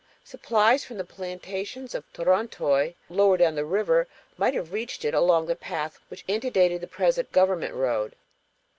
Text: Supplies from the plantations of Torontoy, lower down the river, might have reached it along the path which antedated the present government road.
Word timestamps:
Supplies 0.23 0.83
from 0.83 0.97
the 0.97 1.05
plantations 1.05 1.93
of 1.93 2.11
Torontoy, 2.11 2.95
lower 3.07 3.37
down 3.37 3.53
the 3.53 3.63
river, 3.63 4.07
might 4.35 4.55
have 4.55 4.73
reached 4.73 5.05
it 5.05 5.13
along 5.13 5.45
the 5.45 5.55
path 5.55 5.99
which 6.07 6.25
antedated 6.27 6.81
the 6.81 6.87
present 6.87 7.31
government 7.31 7.75
road. 7.75 8.15